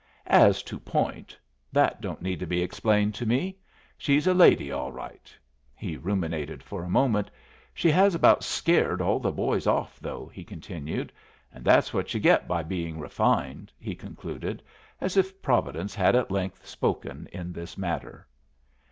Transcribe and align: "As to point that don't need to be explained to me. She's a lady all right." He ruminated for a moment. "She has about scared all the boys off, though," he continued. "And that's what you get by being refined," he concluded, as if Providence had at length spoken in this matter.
"As 0.25 0.63
to 0.63 0.79
point 0.79 1.37
that 1.71 2.01
don't 2.01 2.23
need 2.23 2.39
to 2.39 2.47
be 2.47 2.63
explained 2.63 3.13
to 3.13 3.25
me. 3.27 3.59
She's 3.99 4.25
a 4.25 4.33
lady 4.33 4.71
all 4.71 4.91
right." 4.91 5.31
He 5.75 5.95
ruminated 5.95 6.63
for 6.63 6.83
a 6.83 6.89
moment. 6.89 7.29
"She 7.75 7.91
has 7.91 8.15
about 8.15 8.43
scared 8.43 8.99
all 8.99 9.19
the 9.19 9.31
boys 9.31 9.67
off, 9.67 9.99
though," 9.99 10.25
he 10.25 10.43
continued. 10.43 11.13
"And 11.53 11.63
that's 11.63 11.93
what 11.93 12.15
you 12.15 12.19
get 12.19 12.47
by 12.47 12.63
being 12.63 12.97
refined," 12.99 13.71
he 13.77 13.93
concluded, 13.93 14.63
as 14.99 15.17
if 15.17 15.39
Providence 15.39 15.93
had 15.93 16.15
at 16.15 16.31
length 16.31 16.65
spoken 16.65 17.29
in 17.31 17.53
this 17.53 17.77
matter. 17.77 18.25